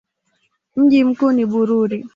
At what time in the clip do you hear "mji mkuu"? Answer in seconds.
0.75-1.31